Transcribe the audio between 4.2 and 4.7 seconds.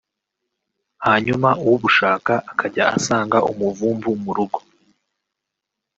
mu rugo